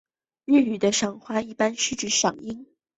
[0.45, 2.65] 日语的赏花一般指的是赏樱。